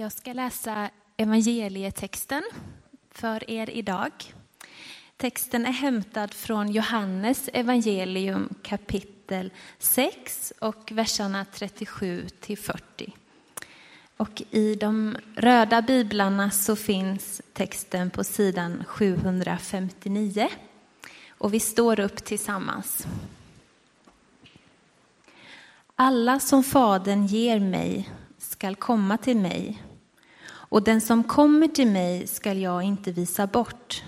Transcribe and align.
Jag 0.00 0.12
ska 0.12 0.32
läsa 0.32 0.90
evangelietexten 1.16 2.42
för 3.10 3.50
er 3.50 3.70
idag. 3.70 4.12
Texten 5.16 5.66
är 5.66 5.72
hämtad 5.72 6.34
från 6.34 6.72
Johannes 6.72 7.48
evangelium 7.52 8.54
kapitel 8.62 9.52
6 9.78 10.52
och 10.58 10.92
verserna 10.92 11.46
37 11.52 12.26
till 12.40 12.58
40. 12.58 13.12
Och 14.16 14.42
i 14.50 14.74
de 14.74 15.16
röda 15.36 15.82
biblarna 15.82 16.50
så 16.50 16.76
finns 16.76 17.42
texten 17.52 18.10
på 18.10 18.24
sidan 18.24 18.84
759. 18.86 20.48
Och 21.28 21.54
vi 21.54 21.60
står 21.60 22.00
upp 22.00 22.24
tillsammans. 22.24 23.06
Alla 25.94 26.40
som 26.40 26.64
Fadern 26.64 27.26
ger 27.26 27.60
mig 27.60 28.10
skall 28.38 28.76
komma 28.76 29.18
till 29.18 29.36
mig 29.36 29.82
och 30.70 30.82
den 30.82 31.00
som 31.00 31.24
kommer 31.24 31.68
till 31.68 31.88
mig 31.88 32.26
skall 32.26 32.58
jag 32.58 32.82
inte 32.82 33.12
visa 33.12 33.46
bort. 33.46 34.02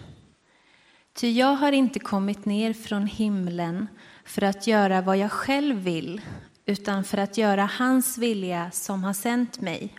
Ty 1.15 1.31
jag 1.31 1.55
har 1.55 1.73
inte 1.73 1.99
kommit 1.99 2.45
ner 2.45 2.73
från 2.73 3.07
himlen 3.07 3.89
för 4.25 4.45
att 4.45 4.67
göra 4.67 5.01
vad 5.01 5.17
jag 5.17 5.33
själv 5.33 5.77
vill 5.77 6.21
utan 6.67 7.05
för 7.05 7.19
att 7.19 7.39
göra 7.39 7.65
hans 7.79 8.19
vilja 8.19 8.71
som 8.71 9.05
har 9.05 9.13
sänt 9.13 9.61
mig. 9.61 9.99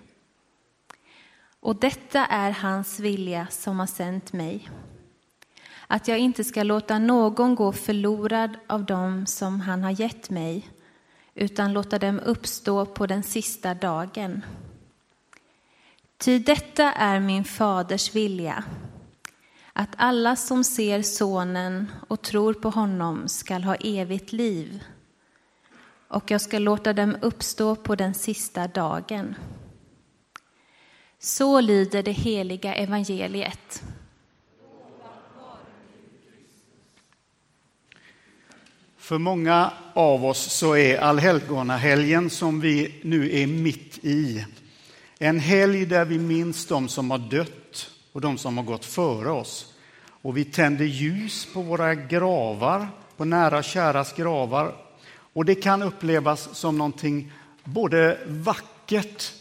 Och 1.60 1.76
detta 1.76 2.26
är 2.26 2.52
hans 2.52 3.00
vilja 3.00 3.48
som 3.52 3.80
har 3.80 3.88
sänt 3.88 4.34
mig. 4.34 4.70
Att 5.88 6.08
jag 6.08 6.20
inte 6.20 6.44
ska 6.44 6.64
låta 6.64 7.00
någon 7.00 7.56
gå 7.56 7.72
förlorad 7.72 8.58
av 8.68 8.86
dem 8.86 9.26
som 9.26 9.62
han 9.62 9.84
har 9.84 10.02
gett 10.02 10.30
mig 10.30 10.70
utan 11.36 11.74
låta 11.74 12.00
dem 12.00 12.20
uppstå 12.20 12.86
på 12.86 13.08
den 13.08 13.24
sista 13.24 13.74
dagen. 13.74 14.42
Ty 16.18 16.40
detta 16.40 16.92
är 16.92 17.20
min 17.20 17.44
faders 17.44 18.16
vilja, 18.16 18.64
att 19.74 19.90
alla 19.98 20.36
som 20.36 20.64
ser 20.64 21.02
sonen 21.02 21.92
och 22.08 22.22
tror 22.22 22.54
på 22.54 22.70
honom 22.70 23.28
skall 23.28 23.64
ha 23.64 23.76
evigt 23.76 24.32
liv, 24.32 24.84
och 26.08 26.32
jag 26.32 26.42
ska 26.42 26.60
låta 26.60 26.94
dem 26.94 27.18
uppstå 27.22 27.76
på 27.76 27.96
den 27.96 28.14
sista 28.14 28.68
dagen. 28.68 29.36
Så 31.20 31.62
lyder 31.62 32.04
det 32.04 32.12
heliga 32.12 32.76
evangeliet. 32.76 33.84
För 38.98 39.18
många 39.18 39.72
av 39.94 40.26
oss 40.26 40.54
så 40.54 40.76
är 40.76 40.98
allhelgonahelgen 40.98 42.30
som 42.30 42.60
vi 42.60 43.00
nu 43.04 43.42
är 43.42 43.48
mitt 43.48 44.06
i 44.06 44.46
en 45.18 45.40
helg 45.40 45.86
där 45.86 46.06
vi 46.06 46.20
minns 46.20 46.66
de 46.66 46.88
som 46.90 47.12
har 47.12 47.18
dött 47.18 47.90
och 48.12 48.22
de 48.22 48.38
som 48.38 48.58
har 48.58 48.64
gått 48.64 48.86
före 48.86 49.32
oss. 49.32 49.74
Och 50.06 50.38
vi 50.38 50.46
tänder 50.46 50.86
ljus 50.86 51.48
på 51.54 51.62
våra 51.62 51.96
gravar, 51.96 52.88
på 53.18 53.26
nära 53.26 53.58
och 53.58 53.64
käras 53.64 54.14
gravar. 54.14 54.76
Och 55.34 55.46
det 55.46 55.56
kan 55.56 55.84
upplevas 55.84 56.50
som 56.58 56.78
någonting 56.78 57.32
både 57.64 58.20
vackert 58.28 59.34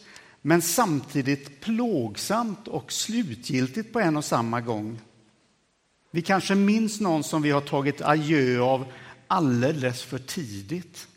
men 0.42 0.62
samtidigt 0.62 1.60
plågsamt 1.60 2.68
och 2.68 2.92
slutgiltigt 2.92 3.92
på 3.92 4.00
en 4.00 4.16
och 4.16 4.24
samma 4.24 4.60
gång. 4.60 5.00
Vi 6.10 6.22
kanske 6.22 6.54
minns 6.54 7.00
någon 7.00 7.24
som 7.24 7.42
vi 7.42 7.50
har 7.50 7.60
tagit 7.60 8.02
adjö 8.02 8.60
av 8.60 8.84
alldeles 9.26 10.02
för 10.02 10.18
tidigt. 10.18 11.08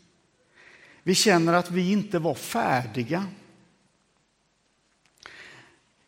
Vi 1.02 1.14
känner 1.14 1.52
att 1.52 1.70
vi 1.70 1.92
inte 1.92 2.18
var 2.18 2.34
färdiga. 2.34 3.24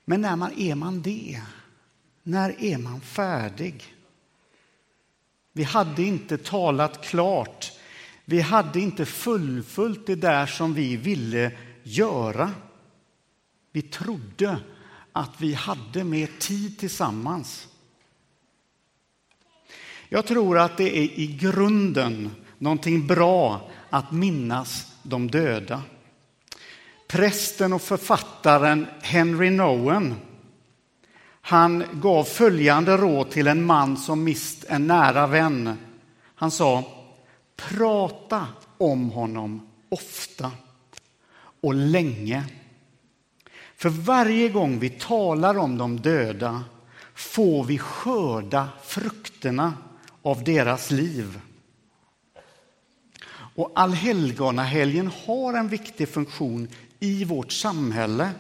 Men 0.08 0.20
när 0.20 0.36
man 0.36 0.58
är 0.58 0.74
man 0.74 1.02
det? 1.02 1.40
När 2.22 2.64
är 2.64 2.78
man 2.78 3.00
färdig? 3.00 3.94
Vi 5.52 5.62
hade 5.62 6.02
inte 6.02 6.38
talat 6.38 7.04
klart. 7.04 7.72
Vi 8.24 8.40
hade 8.40 8.80
inte 8.80 9.06
fullföljt 9.06 10.06
det 10.06 10.14
där 10.14 10.46
som 10.46 10.74
vi 10.74 10.96
ville 10.96 11.52
göra. 11.82 12.52
Vi 13.72 13.82
trodde 13.82 14.60
att 15.12 15.40
vi 15.40 15.54
hade 15.54 16.04
mer 16.04 16.30
tid 16.38 16.78
tillsammans. 16.78 17.68
Jag 20.08 20.26
tror 20.26 20.58
att 20.58 20.76
det 20.76 20.98
är 20.98 21.18
i 21.20 21.26
grunden 21.26 22.30
någonting 22.58 23.06
bra 23.06 23.70
att 23.90 24.12
minnas 24.12 24.96
de 25.02 25.30
döda. 25.30 25.82
Prästen 27.08 27.72
och 27.72 27.82
författaren 27.82 28.86
Henry 29.02 29.50
Nowen 29.50 30.14
han 31.48 31.84
gav 31.92 32.24
följande 32.24 32.96
råd 32.96 33.30
till 33.30 33.46
en 33.46 33.64
man 33.64 33.96
som 33.96 34.24
mist 34.24 34.64
en 34.68 34.86
nära 34.86 35.26
vän. 35.26 35.78
Han 36.34 36.50
sa 36.50 36.84
prata 37.56 38.46
om 38.78 39.10
honom 39.10 39.68
ofta 39.88 40.50
och 41.60 41.74
länge. 41.74 42.44
För 43.76 43.88
varje 43.88 44.48
gång 44.48 44.78
vi 44.78 44.90
talar 44.90 45.58
om 45.58 45.78
de 45.78 46.00
döda 46.00 46.64
får 47.14 47.64
vi 47.64 47.78
skörda 47.78 48.68
frukterna 48.82 49.74
av 50.22 50.44
deras 50.44 50.90
liv. 50.90 51.40
Och 53.54 53.72
allhelgonahelgen 53.74 55.10
har 55.26 55.54
en 55.54 55.68
viktig 55.68 56.08
funktion 56.08 56.68
i 57.00 57.24
vårt 57.24 57.52
samhälle. 57.52 58.30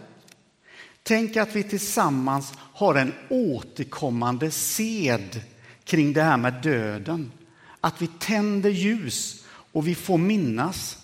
Tänk 1.02 1.36
att 1.36 1.56
vi 1.56 1.62
tillsammans 1.62 2.52
har 2.56 2.94
en 2.94 3.12
återkommande 3.28 4.50
sed 4.50 5.40
kring 5.84 6.12
det 6.12 6.22
här 6.22 6.36
med 6.36 6.54
döden. 6.62 7.32
Att 7.80 8.02
vi 8.02 8.06
tänder 8.06 8.70
ljus 8.70 9.44
och 9.72 9.86
vi 9.86 9.94
får 9.94 10.18
minnas. 10.18 10.98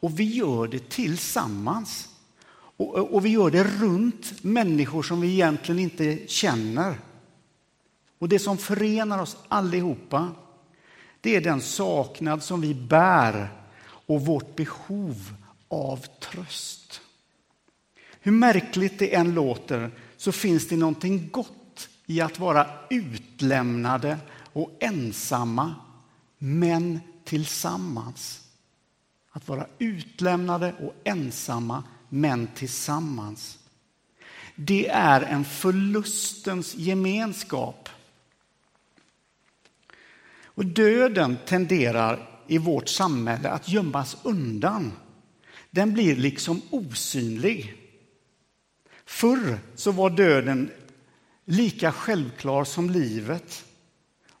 Och 0.00 0.20
vi 0.20 0.24
gör 0.24 0.68
det 0.68 0.88
tillsammans. 0.88 2.08
Och, 2.76 3.14
och 3.14 3.24
vi 3.24 3.28
gör 3.28 3.50
det 3.50 3.64
runt 3.64 4.44
människor 4.44 5.02
som 5.02 5.20
vi 5.20 5.32
egentligen 5.32 5.78
inte 5.78 6.18
känner. 6.26 6.98
Och 8.18 8.28
det 8.28 8.38
som 8.38 8.58
förenar 8.58 9.22
oss 9.22 9.36
allihopa, 9.48 10.28
det 11.20 11.36
är 11.36 11.40
den 11.40 11.60
saknad 11.60 12.42
som 12.42 12.60
vi 12.60 12.74
bär 12.74 13.48
och 13.82 14.26
vårt 14.26 14.56
behov 14.56 15.34
av 15.68 16.06
tröst. 16.20 17.00
Hur 18.20 18.32
märkligt 18.32 18.98
det 18.98 19.14
än 19.14 19.34
låter 19.34 19.90
så 20.16 20.32
finns 20.32 20.68
det 20.68 20.76
någonting 20.76 21.28
gott 21.32 21.88
i 22.06 22.20
att 22.20 22.38
vara 22.38 22.66
utlämnade 22.90 24.18
och 24.52 24.76
ensamma, 24.80 25.74
men 26.38 27.00
tillsammans. 27.24 28.40
Att 29.30 29.48
vara 29.48 29.66
utlämnade 29.78 30.74
och 30.80 30.94
ensamma, 31.04 31.84
men 32.08 32.46
tillsammans. 32.54 33.58
Det 34.54 34.88
är 34.88 35.20
en 35.20 35.44
förlustens 35.44 36.74
gemenskap. 36.74 37.88
Och 40.44 40.66
döden 40.66 41.36
tenderar 41.46 42.42
i 42.46 42.58
vårt 42.58 42.88
samhälle 42.88 43.50
att 43.50 43.68
gömmas 43.68 44.16
undan 44.22 44.92
den 45.70 45.92
blir 45.92 46.16
liksom 46.16 46.62
osynlig. 46.70 47.74
Förr 49.04 49.58
så 49.74 49.92
var 49.92 50.10
döden 50.10 50.70
lika 51.44 51.92
självklar 51.92 52.64
som 52.64 52.90
livet. 52.90 53.64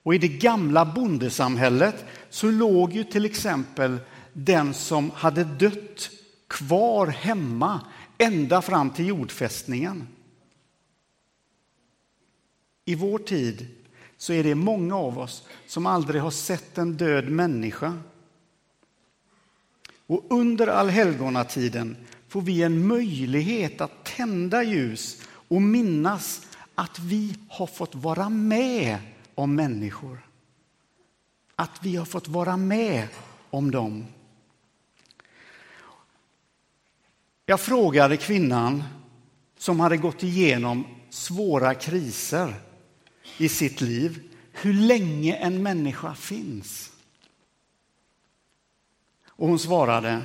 Och 0.02 0.14
i 0.14 0.18
det 0.18 0.28
gamla 0.28 0.84
bondesamhället 0.84 2.04
så 2.30 2.50
låg 2.50 2.92
ju 2.92 3.04
till 3.04 3.24
exempel 3.24 3.98
den 4.32 4.74
som 4.74 5.10
hade 5.10 5.44
dött 5.44 6.10
kvar 6.46 7.06
hemma 7.06 7.80
ända 8.18 8.62
fram 8.62 8.90
till 8.90 9.06
jordfästningen. 9.06 10.08
I 12.84 12.94
vår 12.94 13.18
tid 13.18 13.66
så 14.16 14.32
är 14.32 14.44
det 14.44 14.54
många 14.54 14.96
av 14.96 15.18
oss 15.18 15.48
som 15.66 15.86
aldrig 15.86 16.22
har 16.22 16.30
sett 16.30 16.78
en 16.78 16.96
död 16.96 17.28
människa. 17.28 17.98
Och 20.08 20.26
under 20.30 20.66
allhelgonatiden 20.66 21.96
får 22.28 22.42
vi 22.42 22.62
en 22.62 22.86
möjlighet 22.86 23.80
att 23.80 24.04
tända 24.04 24.62
ljus 24.62 25.22
och 25.26 25.62
minnas 25.62 26.46
att 26.74 26.98
vi 26.98 27.34
har 27.48 27.66
fått 27.66 27.94
vara 27.94 28.28
med 28.28 28.98
om 29.34 29.54
människor. 29.54 30.18
Att 31.56 31.78
vi 31.82 31.96
har 31.96 32.04
fått 32.04 32.28
vara 32.28 32.56
med 32.56 33.08
om 33.50 33.70
dem. 33.70 34.06
Jag 37.46 37.60
frågade 37.60 38.16
kvinnan 38.16 38.84
som 39.58 39.80
hade 39.80 39.96
gått 39.96 40.22
igenom 40.22 40.84
svåra 41.10 41.74
kriser 41.74 42.54
i 43.38 43.48
sitt 43.48 43.80
liv 43.80 44.30
hur 44.52 44.72
länge 44.72 45.34
en 45.34 45.62
människa 45.62 46.14
finns. 46.14 46.92
Och 49.38 49.48
hon 49.48 49.58
svarade, 49.58 50.22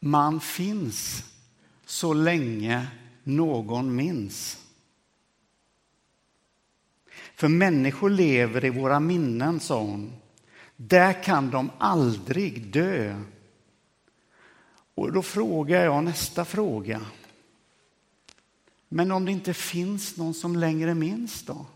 man 0.00 0.40
finns 0.40 1.24
så 1.84 2.12
länge 2.12 2.86
någon 3.22 3.96
minns. 3.96 4.58
För 7.34 7.48
människor 7.48 8.10
lever 8.10 8.64
i 8.64 8.70
våra 8.70 9.00
minnen, 9.00 9.60
sa 9.60 9.80
hon. 9.80 10.12
Där 10.76 11.22
kan 11.22 11.50
de 11.50 11.70
aldrig 11.78 12.66
dö. 12.66 13.22
Och 14.94 15.12
då 15.12 15.22
frågar 15.22 15.84
jag 15.84 16.04
nästa 16.04 16.44
fråga. 16.44 17.00
Men 18.88 19.12
om 19.12 19.24
det 19.24 19.32
inte 19.32 19.54
finns 19.54 20.16
någon 20.16 20.34
som 20.34 20.56
längre 20.56 20.94
minns 20.94 21.42
då? 21.42 21.66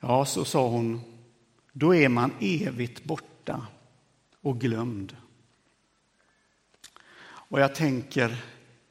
Ja, 0.00 0.24
så 0.24 0.44
sa 0.44 0.68
hon, 0.68 1.00
då 1.72 1.94
är 1.94 2.08
man 2.08 2.32
evigt 2.40 3.04
borta 3.04 3.30
och 4.40 4.60
glömd. 4.60 5.16
Och 7.22 7.60
jag 7.60 7.74
tänker, 7.74 8.36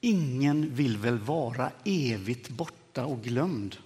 ingen 0.02 0.76
vill 0.76 0.98
väl 0.98 1.20
vara 1.20 1.72
evigt 1.86 2.50
borta 2.50 3.06
och 3.06 3.22
glömd? 3.22 3.78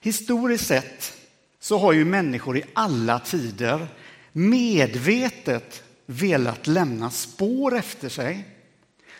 Historiskt 0.00 0.66
sett 0.66 1.12
så 1.60 1.78
har 1.78 1.92
ju 1.92 2.04
människor 2.04 2.58
i 2.58 2.64
alla 2.74 3.18
tider 3.18 3.86
medvetet 4.32 5.82
velat 6.06 6.66
lämna 6.66 7.10
spår 7.10 7.76
efter 7.76 8.08
sig 8.08 8.44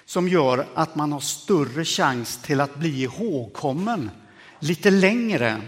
som 0.04 0.28
gör 0.28 0.66
att 0.74 0.94
man 0.94 1.12
har 1.12 1.20
större 1.20 1.84
chans 1.84 2.42
till 2.42 2.60
att 2.60 2.76
bli 2.76 3.02
ihågkommen 3.02 4.10
lite 4.58 4.90
längre. 4.90 5.62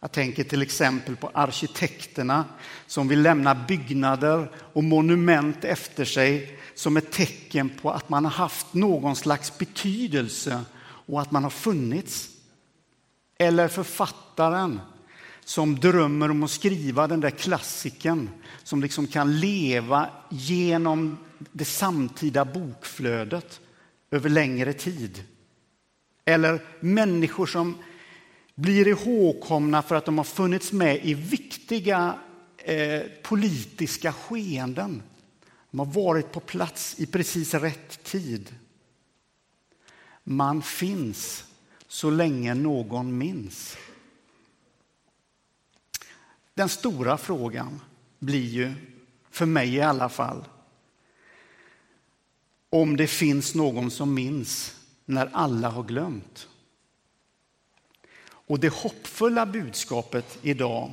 Jag 0.00 0.12
tänker 0.12 0.44
till 0.44 0.62
exempel 0.62 1.16
på 1.16 1.30
arkitekterna 1.34 2.44
som 2.86 3.08
vill 3.08 3.22
lämna 3.22 3.54
byggnader 3.54 4.50
och 4.72 4.84
monument 4.84 5.64
efter 5.64 6.04
sig 6.04 6.58
som 6.74 6.96
ett 6.96 7.12
tecken 7.12 7.70
på 7.82 7.90
att 7.90 8.08
man 8.08 8.24
har 8.24 8.32
haft 8.32 8.74
någon 8.74 9.16
slags 9.16 9.58
betydelse 9.58 10.64
och 10.80 11.20
att 11.20 11.30
man 11.30 11.42
har 11.42 11.50
funnits. 11.50 12.28
Eller 13.38 13.68
författaren 13.68 14.80
som 15.44 15.80
drömmer 15.80 16.30
om 16.30 16.42
att 16.42 16.50
skriva 16.50 17.06
den 17.06 17.20
där 17.20 17.30
klassiken 17.30 18.30
som 18.62 18.82
liksom 18.82 19.06
kan 19.06 19.40
leva 19.40 20.10
genom 20.28 21.18
det 21.52 21.64
samtida 21.64 22.44
bokflödet 22.44 23.60
över 24.10 24.30
längre 24.30 24.72
tid. 24.72 25.24
Eller 26.24 26.62
människor 26.80 27.46
som 27.46 27.78
blir 28.58 28.88
ihågkomna 28.88 29.82
för 29.82 29.94
att 29.94 30.04
de 30.04 30.18
har 30.18 30.24
funnits 30.24 30.72
med 30.72 31.04
i 31.04 31.14
viktiga 31.14 32.18
eh, 32.56 33.02
politiska 33.22 34.12
skeenden. 34.12 35.02
De 35.70 35.78
har 35.78 35.86
varit 35.86 36.32
på 36.32 36.40
plats 36.40 36.94
i 36.98 37.06
precis 37.06 37.54
rätt 37.54 38.04
tid. 38.04 38.54
Man 40.24 40.62
finns 40.62 41.44
så 41.88 42.10
länge 42.10 42.54
någon 42.54 43.18
minns. 43.18 43.76
Den 46.54 46.68
stora 46.68 47.16
frågan 47.16 47.80
blir 48.18 48.48
ju, 48.48 48.74
för 49.30 49.46
mig 49.46 49.74
i 49.74 49.80
alla 49.80 50.08
fall, 50.08 50.44
om 52.70 52.96
det 52.96 53.06
finns 53.06 53.54
någon 53.54 53.90
som 53.90 54.14
minns 54.14 54.76
när 55.04 55.30
alla 55.32 55.68
har 55.68 55.82
glömt. 55.82 56.47
Och 58.48 58.60
det 58.60 58.72
hoppfulla 58.72 59.46
budskapet 59.46 60.38
idag, 60.42 60.90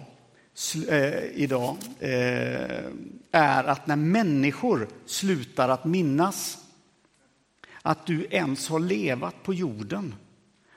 eh, 0.87 1.23
idag 1.23 1.77
eh, 1.99 2.85
är 3.31 3.63
att 3.63 3.87
när 3.87 3.95
människor 3.95 4.87
slutar 5.05 5.69
att 5.69 5.85
minnas 5.85 6.57
att 7.81 8.05
du 8.05 8.27
ens 8.29 8.69
har 8.69 8.79
levat 8.79 9.43
på 9.43 9.53
jorden 9.53 10.15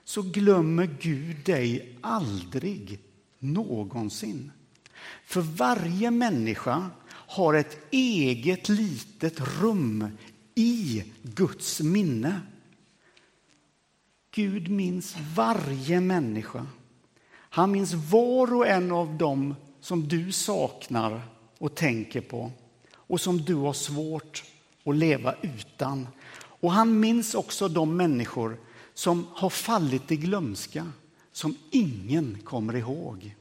så 0.04 0.22
glömmer 0.22 0.90
Gud 1.00 1.36
dig 1.44 1.98
aldrig 2.00 3.00
någonsin. 3.38 4.52
För 5.24 5.40
varje 5.40 6.10
människa 6.10 6.90
har 7.10 7.54
ett 7.54 7.78
eget 7.90 8.68
litet 8.68 9.40
rum 9.60 10.08
i 10.54 11.04
Guds 11.22 11.80
minne. 11.80 12.40
Gud 14.38 14.68
minns 14.68 15.16
varje 15.34 16.00
människa. 16.00 16.66
Han 17.30 17.70
minns 17.72 17.94
var 17.94 18.54
och 18.54 18.66
en 18.66 18.92
av 18.92 19.18
dem 19.18 19.54
som 19.80 20.08
du 20.08 20.32
saknar 20.32 21.22
och 21.58 21.74
tänker 21.74 22.20
på 22.20 22.50
och 22.92 23.20
som 23.20 23.38
du 23.38 23.54
har 23.54 23.72
svårt 23.72 24.44
att 24.84 24.96
leva 24.96 25.34
utan. 25.42 26.08
Och 26.34 26.72
han 26.72 27.00
minns 27.00 27.34
också 27.34 27.68
de 27.68 27.96
människor 27.96 28.56
som 28.94 29.26
har 29.32 29.50
fallit 29.50 30.12
i 30.12 30.16
glömska, 30.16 30.92
som 31.32 31.56
ingen 31.70 32.38
kommer 32.44 32.76
ihåg. 32.76 33.36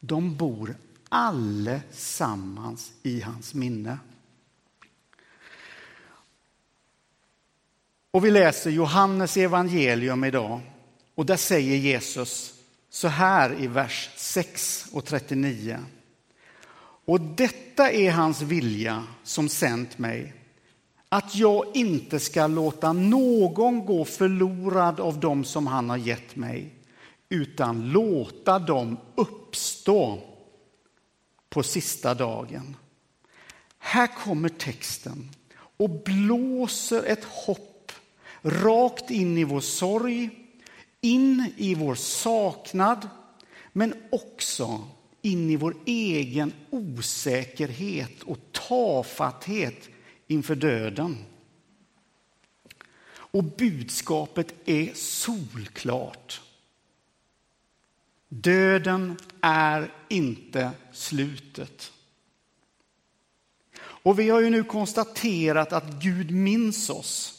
De 0.00 0.36
bor 0.36 0.76
allesammans 1.08 2.92
i 3.02 3.20
hans 3.20 3.54
minne. 3.54 3.98
Och 8.10 8.24
vi 8.24 8.30
läser 8.30 8.70
Johannes 8.70 9.36
evangelium 9.36 10.24
idag 10.24 10.60
och 11.14 11.26
där 11.26 11.36
säger 11.36 11.76
Jesus 11.76 12.54
så 12.90 13.08
här 13.08 13.62
i 13.62 13.66
vers 13.66 14.10
6 14.16 14.86
och 14.92 15.04
39. 15.04 15.78
Och 17.04 17.20
detta 17.20 17.90
är 17.90 18.10
hans 18.10 18.42
vilja 18.42 19.04
som 19.22 19.48
sänt 19.48 19.98
mig, 19.98 20.34
att 21.08 21.34
jag 21.34 21.64
inte 21.74 22.20
ska 22.20 22.46
låta 22.46 22.92
någon 22.92 23.86
gå 23.86 24.04
förlorad 24.04 25.00
av 25.00 25.20
dem 25.20 25.44
som 25.44 25.66
han 25.66 25.90
har 25.90 25.96
gett 25.96 26.36
mig, 26.36 26.74
utan 27.28 27.92
låta 27.92 28.58
dem 28.58 28.96
uppstå 29.14 30.18
på 31.48 31.62
sista 31.62 32.14
dagen. 32.14 32.76
Här 33.78 34.06
kommer 34.24 34.48
texten 34.48 35.30
och 35.76 35.90
blåser 35.90 37.04
ett 37.06 37.24
hopp 37.24 37.67
rakt 38.42 39.10
in 39.10 39.38
i 39.38 39.44
vår 39.44 39.60
sorg, 39.60 40.30
in 41.00 41.52
i 41.56 41.74
vår 41.74 41.94
saknad, 41.94 43.08
men 43.72 43.94
också 44.10 44.88
in 45.22 45.50
i 45.50 45.56
vår 45.56 45.76
egen 45.84 46.52
osäkerhet 46.70 48.22
och 48.22 48.38
tafatthet 48.52 49.88
inför 50.26 50.54
döden. 50.54 51.16
Och 53.10 53.44
budskapet 53.44 54.54
är 54.64 54.94
solklart. 54.94 56.40
Döden 58.28 59.18
är 59.40 59.92
inte 60.08 60.70
slutet. 60.92 61.92
Och 63.80 64.18
vi 64.18 64.30
har 64.30 64.40
ju 64.40 64.50
nu 64.50 64.64
konstaterat 64.64 65.72
att 65.72 66.02
Gud 66.02 66.30
minns 66.30 66.90
oss. 66.90 67.37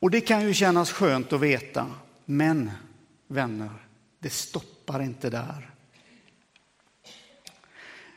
Och 0.00 0.10
det 0.10 0.20
kan 0.20 0.46
ju 0.46 0.54
kännas 0.54 0.92
skönt 0.92 1.32
att 1.32 1.40
veta. 1.40 1.86
Men 2.24 2.70
vänner, 3.28 3.70
det 4.18 4.30
stoppar 4.30 5.02
inte 5.02 5.30
där. 5.30 5.70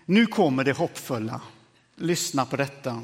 Nu 0.06 0.26
kommer 0.26 0.64
det 0.64 0.78
hoppfulla. 0.78 1.42
Lyssna 1.96 2.46
på 2.46 2.56
detta. 2.56 3.04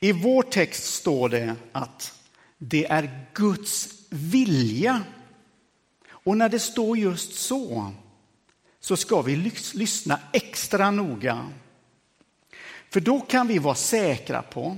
I 0.00 0.12
vår 0.12 0.42
text 0.42 0.94
står 0.94 1.28
det 1.28 1.56
att 1.72 2.20
det 2.58 2.86
är 2.86 3.26
Guds 3.34 3.88
vilja. 4.10 5.02
Och 6.08 6.36
när 6.36 6.48
det 6.48 6.60
står 6.60 6.98
just 6.98 7.34
så, 7.34 7.92
så 8.80 8.96
ska 8.96 9.22
vi 9.22 9.36
lyssna 9.74 10.20
extra 10.32 10.90
noga. 10.90 11.46
För 12.90 13.00
då 13.00 13.20
kan 13.20 13.46
vi 13.46 13.58
vara 13.58 13.74
säkra 13.74 14.42
på 14.42 14.76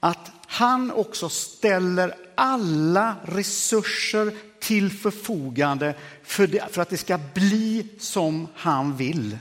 att 0.00 0.35
han 0.56 0.90
också 0.90 1.28
ställer 1.28 2.14
alla 2.34 3.16
resurser 3.24 4.34
till 4.60 4.90
förfogande 4.90 5.94
för, 6.22 6.46
det, 6.46 6.68
för 6.70 6.82
att 6.82 6.88
det 6.88 6.96
ska 6.96 7.18
bli 7.34 7.88
som 7.98 8.48
han 8.54 8.96
vill. 8.96 9.38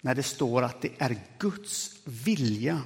När 0.00 0.14
det 0.14 0.22
står 0.22 0.62
att 0.62 0.82
det 0.82 0.90
är 0.98 1.16
Guds 1.38 1.90
vilja. 2.04 2.80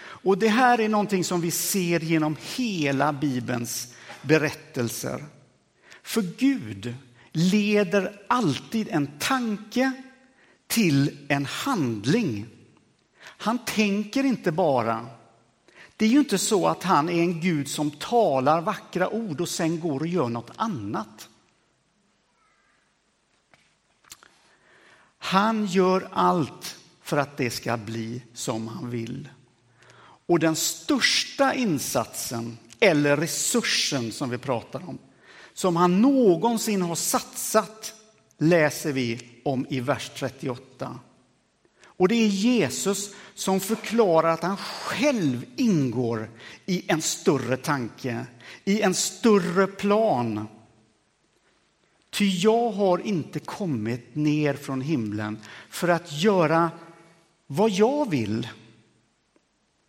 Och 0.00 0.38
det 0.38 0.48
här 0.48 0.80
är 0.80 0.88
någonting 0.88 1.24
som 1.24 1.40
vi 1.40 1.50
ser 1.50 2.00
genom 2.00 2.36
hela 2.56 3.12
Bibelns 3.12 3.94
berättelser. 4.22 5.24
För 6.02 6.22
Gud 6.22 6.94
leder 7.32 8.22
alltid 8.28 8.88
en 8.90 9.06
tanke 9.18 9.92
till 10.66 11.26
en 11.28 11.46
handling. 11.46 12.46
Han 13.20 13.58
tänker 13.58 14.24
inte 14.24 14.52
bara 14.52 15.06
det 16.02 16.06
är 16.06 16.10
ju 16.10 16.18
inte 16.18 16.38
så 16.38 16.68
att 16.68 16.82
han 16.82 17.08
är 17.08 17.22
en 17.22 17.40
Gud 17.40 17.68
som 17.68 17.90
talar 17.90 18.60
vackra 18.60 19.08
ord 19.08 19.40
och 19.40 19.48
sen 19.48 19.80
går 19.80 20.00
och 20.00 20.06
gör 20.06 20.28
något 20.28 20.50
annat. 20.56 21.28
Han 25.18 25.66
gör 25.66 26.08
allt 26.12 26.76
för 27.02 27.16
att 27.16 27.36
det 27.36 27.50
ska 27.50 27.76
bli 27.76 28.22
som 28.34 28.68
han 28.68 28.90
vill. 28.90 29.28
Och 30.26 30.38
den 30.38 30.56
största 30.56 31.54
insatsen, 31.54 32.58
eller 32.80 33.16
resursen 33.16 34.12
som 34.12 34.30
vi 34.30 34.38
pratar 34.38 34.88
om, 34.88 34.98
som 35.52 35.76
han 35.76 36.00
någonsin 36.00 36.82
har 36.82 36.94
satsat, 36.94 37.94
läser 38.38 38.92
vi 38.92 39.40
om 39.44 39.66
i 39.70 39.80
vers 39.80 40.10
38. 40.16 40.98
Och 42.02 42.08
det 42.08 42.14
är 42.14 42.28
Jesus 42.28 43.14
som 43.34 43.60
förklarar 43.60 44.32
att 44.32 44.42
han 44.42 44.56
själv 44.56 45.44
ingår 45.56 46.30
i 46.66 46.84
en 46.92 47.02
större 47.02 47.56
tanke, 47.56 48.26
i 48.64 48.80
en 48.80 48.94
större 48.94 49.66
plan. 49.66 50.48
Ty 52.10 52.28
jag 52.28 52.70
har 52.70 52.98
inte 52.98 53.40
kommit 53.40 54.14
ner 54.14 54.54
från 54.54 54.80
himlen 54.80 55.38
för 55.70 55.88
att 55.88 56.12
göra 56.12 56.70
vad 57.46 57.70
jag 57.70 58.10
vill, 58.10 58.48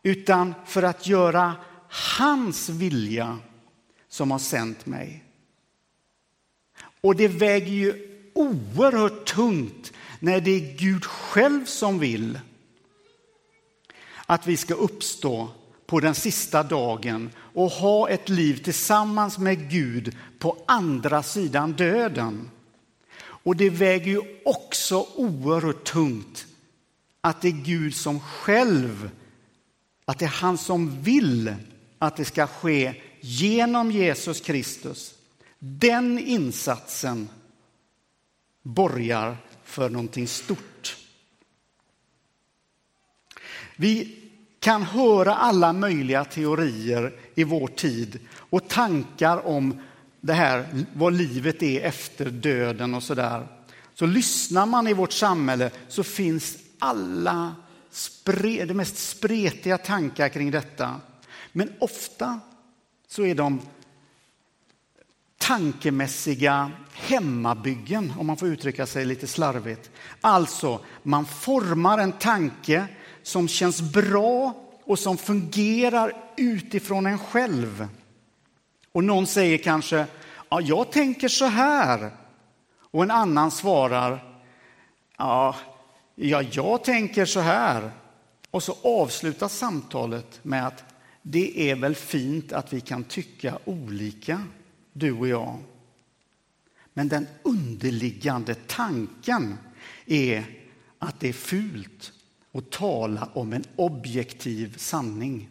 utan 0.04 0.54
för 0.66 0.84
att 0.84 1.08
göra 1.08 1.56
hans 2.18 2.70
vilja 2.70 3.38
som 4.08 4.32
har 4.32 4.40
sänt 4.40 4.86
mig. 4.86 5.24
Och 7.02 7.16
det 7.16 7.28
väger 7.28 7.74
ju 7.74 8.08
oerhört 8.34 9.26
tungt 9.26 9.94
Nej, 10.26 10.42
det 10.42 10.52
är 10.52 10.78
Gud 10.78 11.06
själv 11.06 11.66
som 11.66 12.00
vill 12.00 12.40
att 14.26 14.48
vi 14.48 14.58
ska 14.58 14.74
uppstå 14.74 15.50
på 15.86 16.00
den 16.00 16.16
sista 16.16 16.64
dagen 16.64 17.30
och 17.38 17.70
ha 17.70 18.10
ett 18.10 18.30
liv 18.30 18.64
tillsammans 18.64 19.38
med 19.38 19.70
Gud 19.70 20.18
på 20.40 20.58
andra 20.68 21.24
sidan 21.24 21.74
döden. 21.74 22.50
Och 23.20 23.56
det 23.56 23.70
väger 23.70 24.12
ju 24.12 24.22
också 24.46 25.08
oerhört 25.16 25.84
tungt 25.84 26.46
att 27.22 27.42
det 27.42 27.48
är 27.48 27.66
Gud 27.66 27.96
som 27.96 28.20
själv, 28.20 29.10
att 30.06 30.20
det 30.20 30.26
är 30.26 30.30
han 30.30 30.58
som 30.58 31.02
vill 31.02 31.56
att 32.00 32.16
det 32.16 32.26
ska 32.26 32.48
ske 32.48 33.02
genom 33.22 33.92
Jesus 33.92 34.42
Kristus. 34.42 35.14
Den 35.60 36.20
insatsen 36.20 37.30
borgar 38.62 39.38
för 39.74 39.90
någonting 39.90 40.28
stort. 40.28 40.98
Vi 43.76 44.20
kan 44.60 44.84
höra 44.84 45.36
alla 45.36 45.74
möjliga 45.74 46.26
teorier 46.26 47.14
i 47.36 47.44
vår 47.44 47.68
tid 47.68 48.20
och 48.38 48.68
tankar 48.68 49.48
om 49.48 49.82
det 50.22 50.34
här, 50.34 50.86
vad 50.94 51.14
livet 51.14 51.64
är 51.64 51.82
efter 51.82 52.30
döden 52.30 52.94
och 52.94 53.04
så 53.04 53.14
där. 53.14 53.48
Så 53.94 54.06
lyssnar 54.06 54.66
man 54.66 54.88
i 54.88 54.94
vårt 54.94 55.12
samhälle 55.12 55.72
så 55.88 56.04
finns 56.04 56.58
alla 56.80 57.56
spre, 57.92 58.66
de 58.66 58.74
mest 58.74 58.98
spretiga 58.98 59.78
tankar 59.78 60.30
kring 60.30 60.52
detta. 60.52 61.02
Men 61.52 61.74
ofta 61.80 62.40
så 63.08 63.26
är 63.26 63.36
de 63.36 63.62
tankemässiga 65.38 66.72
hemmabyggen, 66.94 68.14
om 68.18 68.28
man 68.28 68.38
får 68.38 68.48
uttrycka 68.48 68.86
sig 68.86 69.06
lite 69.06 69.28
slarvigt. 69.28 69.92
Alltså, 70.22 70.80
man 71.04 71.26
formar 71.26 71.98
en 71.98 72.12
tanke 72.12 72.88
som 73.24 73.48
känns 73.48 73.82
bra 73.82 74.54
och 74.84 75.00
som 75.00 75.18
fungerar 75.18 76.14
utifrån 76.38 77.06
en 77.06 77.20
själv. 77.20 77.88
Och 78.92 79.04
någon 79.04 79.28
säger 79.28 79.58
kanske, 79.58 80.06
ja, 80.50 80.62
jag 80.62 80.92
tänker 80.92 81.28
så 81.28 81.46
här. 81.46 82.12
Och 82.92 83.04
en 83.04 83.12
annan 83.12 83.52
svarar, 83.52 84.24
ja, 85.18 85.56
ja, 86.16 86.42
jag 86.42 86.84
tänker 86.84 87.26
så 87.26 87.40
här. 87.40 87.92
Och 88.52 88.64
så 88.64 88.78
avslutas 88.84 89.58
samtalet 89.58 90.40
med 90.42 90.68
att 90.68 90.84
det 91.22 91.72
är 91.72 91.76
väl 91.76 91.96
fint 91.96 92.54
att 92.54 92.74
vi 92.74 92.82
kan 92.82 93.04
tycka 93.04 93.58
olika, 93.66 94.42
du 94.94 95.12
och 95.12 95.28
jag. 95.28 95.58
Men 96.94 97.08
den 97.08 97.28
underliggande 97.44 98.56
tanken 98.56 99.58
är 100.06 100.46
att 101.00 101.20
det 101.20 101.30
är 101.30 101.34
fult 101.34 102.14
att 102.52 102.70
tala 102.70 103.30
om 103.34 103.54
en 103.54 103.64
objektiv 103.76 104.78
sanning. 104.78 105.50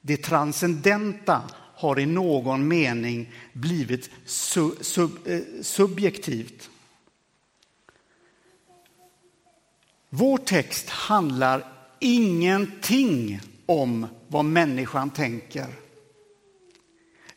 Det 0.00 0.16
transcendenta 0.16 1.42
har 1.74 1.98
i 1.98 2.06
någon 2.06 2.68
mening 2.68 3.32
blivit 3.52 4.10
su 4.24 4.70
sub 4.80 5.10
eh, 5.26 5.40
subjektivt. 5.62 6.70
Vår 10.10 10.38
text 10.38 10.88
handlar 10.88 11.72
ingenting 11.98 13.40
om 13.66 14.06
vad 14.28 14.44
människan 14.44 15.10
tänker 15.10 15.66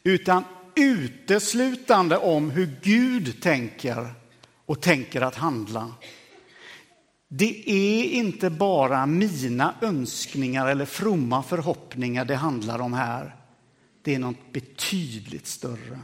utan 0.03 0.43
uteslutande 0.75 2.17
om 2.17 2.49
hur 2.49 2.75
Gud 2.81 3.41
tänker 3.41 4.13
och 4.65 4.81
tänker 4.81 5.21
att 5.21 5.35
handla. 5.35 5.91
Det 7.27 7.69
är 7.69 8.03
inte 8.03 8.49
bara 8.49 9.05
mina 9.05 9.75
önskningar 9.81 10.67
eller 10.67 10.85
fromma 10.85 11.43
förhoppningar 11.43 12.25
det 12.25 12.35
handlar 12.35 12.79
om 12.79 12.93
här. 12.93 13.35
Det 14.01 14.15
är 14.15 14.19
något 14.19 14.53
betydligt 14.53 15.47
större. 15.47 15.99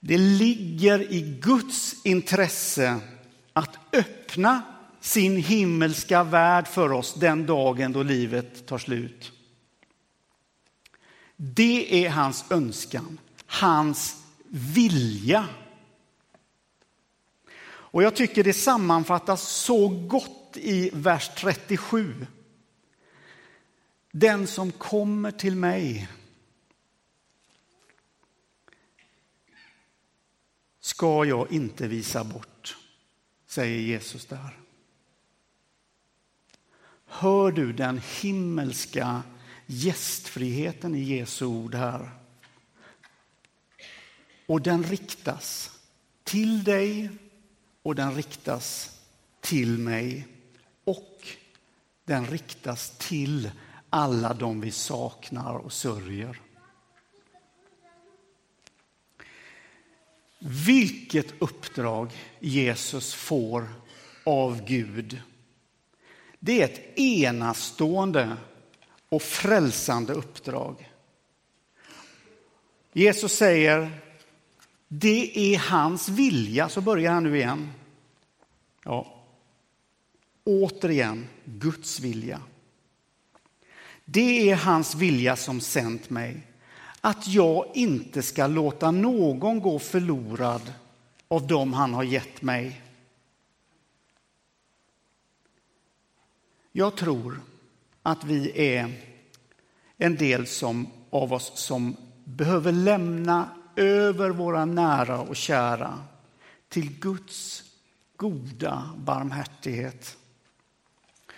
Det 0.00 0.18
ligger 0.18 1.12
i 1.12 1.38
Guds 1.42 2.06
intresse 2.06 3.00
att 3.52 3.78
öppna 3.92 4.62
sin 5.00 5.36
himmelska 5.36 6.24
värld 6.24 6.66
för 6.66 6.92
oss 6.92 7.14
den 7.14 7.46
dagen 7.46 7.92
då 7.92 8.02
livet 8.02 8.66
tar 8.66 8.78
slut. 8.78 9.32
Det 11.36 12.04
är 12.04 12.10
hans 12.10 12.44
önskan, 12.50 13.18
hans 13.46 14.22
vilja. 14.48 15.48
Och 17.68 18.02
jag 18.02 18.16
tycker 18.16 18.44
det 18.44 18.52
sammanfattas 18.52 19.42
så 19.42 19.88
gott 19.88 20.56
i 20.56 20.90
vers 20.92 21.30
37. 21.36 22.26
Den 24.10 24.46
som 24.46 24.72
kommer 24.72 25.30
till 25.30 25.56
mig 25.56 26.08
ska 30.80 31.24
jag 31.24 31.52
inte 31.52 31.88
visa 31.88 32.24
bort, 32.24 32.76
säger 33.46 33.80
Jesus 33.80 34.26
där. 34.26 34.58
Hör 37.06 37.52
du 37.52 37.72
den 37.72 38.00
himmelska 38.20 39.22
gästfriheten 39.66 40.94
i 40.94 41.02
Jesu 41.02 41.44
ord 41.44 41.74
här? 41.74 42.10
Och 44.46 44.62
den 44.62 44.84
riktas 44.84 45.70
till 46.24 46.64
dig 46.64 47.10
och 47.82 47.94
den 47.94 48.14
riktas 48.14 48.98
till 49.40 49.78
mig 49.78 50.26
och 50.84 51.28
den 52.04 52.26
riktas 52.26 52.98
till 52.98 53.50
alla 53.90 54.34
de 54.34 54.60
vi 54.60 54.70
saknar 54.70 55.54
och 55.54 55.72
sörjer. 55.72 56.40
Vilket 60.38 61.42
uppdrag 61.42 62.10
Jesus 62.40 63.14
får 63.14 63.68
av 64.24 64.64
Gud 64.64 65.22
det 66.46 66.62
är 66.62 66.64
ett 66.64 66.98
enastående 66.98 68.36
och 69.08 69.22
frälsande 69.22 70.12
uppdrag. 70.12 70.92
Jesus 72.92 73.32
säger, 73.32 74.00
det 74.88 75.54
är 75.54 75.58
hans 75.58 76.08
vilja, 76.08 76.68
så 76.68 76.80
börjar 76.80 77.12
han 77.12 77.24
nu 77.24 77.36
igen. 77.36 77.72
Ja, 78.84 79.22
återigen 80.44 81.28
Guds 81.44 82.00
vilja. 82.00 82.40
Det 84.04 84.50
är 84.50 84.56
hans 84.56 84.94
vilja 84.94 85.36
som 85.36 85.60
sänt 85.60 86.10
mig, 86.10 86.46
att 87.00 87.28
jag 87.28 87.70
inte 87.74 88.22
ska 88.22 88.46
låta 88.46 88.90
någon 88.90 89.60
gå 89.60 89.78
förlorad 89.78 90.72
av 91.28 91.46
dem 91.46 91.72
han 91.72 91.94
har 91.94 92.04
gett 92.04 92.42
mig. 92.42 92.82
Jag 96.72 96.96
tror 96.96 97.40
att 98.06 98.24
vi 98.24 98.68
är 98.74 98.92
en 99.98 100.16
del 100.16 100.46
som, 100.46 100.86
av 101.10 101.32
oss 101.32 101.52
som 101.54 101.96
behöver 102.24 102.72
lämna 102.72 103.48
över 103.76 104.30
våra 104.30 104.64
nära 104.64 105.20
och 105.20 105.36
kära 105.36 105.98
till 106.68 107.00
Guds 107.00 107.64
goda 108.16 108.90
barmhärtighet 108.96 110.16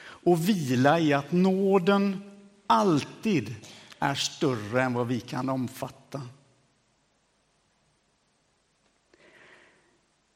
och 0.00 0.48
vila 0.48 1.00
i 1.00 1.12
att 1.12 1.32
nåden 1.32 2.22
alltid 2.66 3.54
är 3.98 4.14
större 4.14 4.82
än 4.82 4.94
vad 4.94 5.06
vi 5.06 5.20
kan 5.20 5.48
omfatta. 5.48 6.22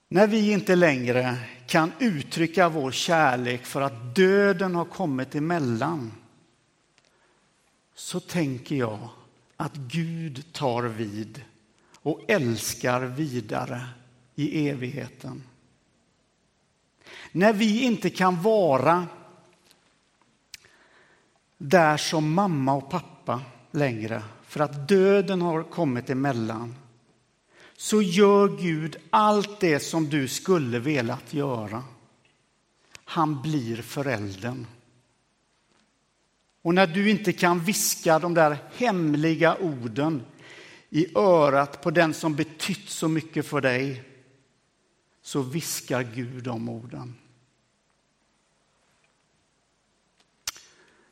När 0.08 0.26
vi 0.26 0.52
inte 0.52 0.76
längre 0.76 1.36
kan 1.66 1.92
uttrycka 1.98 2.68
vår 2.68 2.90
kärlek 2.90 3.66
för 3.66 3.80
att 3.80 4.14
döden 4.14 4.74
har 4.74 4.84
kommit 4.84 5.34
emellan 5.34 6.12
så 7.94 8.20
tänker 8.20 8.76
jag 8.76 9.08
att 9.56 9.74
Gud 9.74 10.52
tar 10.52 10.82
vid 10.82 11.44
och 11.94 12.20
älskar 12.28 13.00
vidare 13.00 13.88
i 14.34 14.68
evigheten. 14.68 15.42
När 17.32 17.52
vi 17.52 17.82
inte 17.82 18.10
kan 18.10 18.42
vara 18.42 19.06
där 21.58 21.96
som 21.96 22.34
mamma 22.34 22.74
och 22.74 22.90
pappa 22.90 23.42
längre 23.70 24.22
för 24.42 24.60
att 24.60 24.88
döden 24.88 25.42
har 25.42 25.62
kommit 25.62 26.10
emellan 26.10 26.74
så 27.76 28.02
gör 28.02 28.48
Gud 28.48 28.96
allt 29.10 29.60
det 29.60 29.80
som 29.80 30.08
du 30.08 30.28
skulle 30.28 30.78
velat 30.78 31.34
göra. 31.34 31.82
Han 33.04 33.42
blir 33.42 33.76
föräldern. 33.76 34.66
Och 36.62 36.74
när 36.74 36.86
du 36.86 37.10
inte 37.10 37.32
kan 37.32 37.60
viska 37.60 38.18
de 38.18 38.34
där 38.34 38.58
hemliga 38.76 39.56
orden 39.56 40.22
i 40.90 41.18
örat 41.18 41.82
på 41.82 41.90
den 41.90 42.14
som 42.14 42.34
betytt 42.34 42.88
så 42.88 43.08
mycket 43.08 43.46
för 43.46 43.60
dig 43.60 44.04
så 45.22 45.42
viskar 45.42 46.02
Gud 46.02 46.44
de 46.44 46.68
orden. 46.68 47.14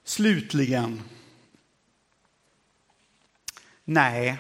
Slutligen. 0.05 1.03
Nej, 3.85 4.39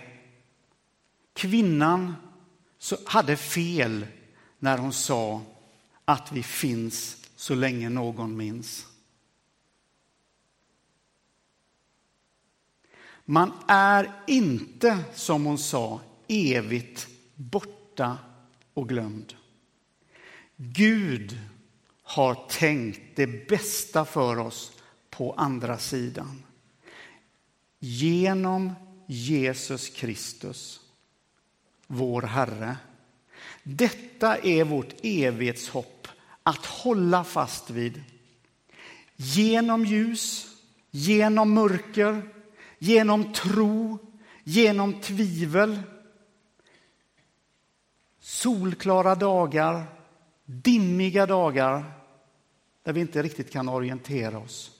kvinnan 1.32 2.14
hade 3.06 3.36
fel 3.36 4.06
när 4.58 4.78
hon 4.78 4.92
sa 4.92 5.42
att 6.04 6.32
vi 6.32 6.42
finns 6.42 7.26
så 7.36 7.54
länge 7.54 7.88
någon 7.88 8.36
minns. 8.36 8.86
Man 13.30 13.52
är 13.66 14.12
inte, 14.26 14.98
som 15.14 15.44
hon 15.44 15.58
sa, 15.58 16.00
evigt 16.28 17.08
borta 17.34 18.18
och 18.74 18.88
glömd. 18.88 19.34
Gud 20.56 21.38
har 22.02 22.48
tänkt 22.48 23.00
det 23.16 23.48
bästa 23.48 24.04
för 24.04 24.38
oss 24.38 24.72
på 25.10 25.32
andra 25.32 25.78
sidan. 25.78 26.42
Genom 27.78 28.72
Jesus 29.06 29.88
Kristus, 29.88 30.80
vår 31.86 32.22
Herre. 32.22 32.76
Detta 33.62 34.36
är 34.36 34.64
vårt 34.64 34.94
evighetshopp 35.02 36.08
att 36.42 36.66
hålla 36.66 37.24
fast 37.24 37.70
vid. 37.70 38.02
Genom 39.16 39.84
ljus, 39.84 40.46
genom 40.90 41.54
mörker, 41.54 42.22
genom 42.80 43.32
tro, 43.32 43.98
genom 44.44 45.00
tvivel. 45.00 45.80
Solklara 48.20 49.14
dagar, 49.14 49.86
dimmiga 50.44 51.26
dagar 51.26 51.92
där 52.82 52.92
vi 52.92 53.00
inte 53.00 53.22
riktigt 53.22 53.52
kan 53.52 53.68
orientera 53.68 54.38
oss. 54.38 54.70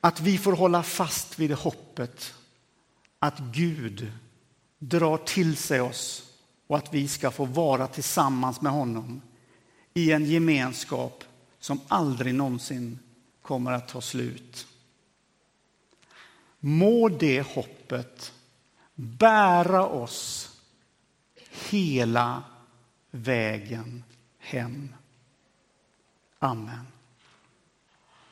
Att 0.00 0.20
vi 0.20 0.38
får 0.38 0.52
hålla 0.52 0.82
fast 0.82 1.38
vid 1.38 1.52
hoppet 1.52 2.34
att 3.18 3.38
Gud 3.38 4.12
drar 4.78 5.16
till 5.16 5.56
sig 5.56 5.80
oss 5.80 6.32
och 6.66 6.76
att 6.76 6.94
vi 6.94 7.08
ska 7.08 7.30
få 7.30 7.44
vara 7.44 7.86
tillsammans 7.86 8.60
med 8.60 8.72
honom 8.72 9.22
i 9.94 10.12
en 10.12 10.24
gemenskap 10.24 11.24
som 11.58 11.80
aldrig 11.88 12.34
någonsin 12.34 12.98
kommer 13.42 13.72
att 13.72 13.88
ta 13.88 14.00
slut. 14.00 14.66
Må 16.64 17.08
det 17.08 17.42
hoppet 17.42 18.32
bära 18.94 19.86
oss 19.86 20.50
hela 21.70 22.42
vägen 23.10 24.04
hem. 24.38 24.94
Amen. 26.38 26.93